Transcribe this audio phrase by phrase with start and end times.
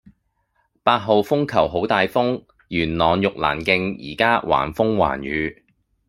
[0.81, 5.63] 八號風球好大風，元朗玉蘭徑依家橫風橫雨